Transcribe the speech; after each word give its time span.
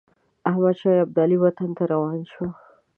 احمدشاه 0.49 0.97
ابدالي 1.05 1.37
وطن 1.43 1.69
ته 1.77 1.83
روان 1.93 2.19
شو. 2.31 2.45